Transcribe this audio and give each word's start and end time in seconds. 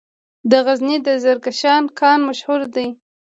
د 0.51 0.51
غزني 0.65 0.97
د 1.07 1.09
زرکشان 1.23 1.83
کان 1.99 2.19
مشهور 2.29 2.61
دی 2.75 2.87